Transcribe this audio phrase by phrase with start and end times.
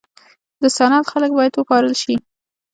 [0.61, 2.15] د سند خلک باید وپارول شي.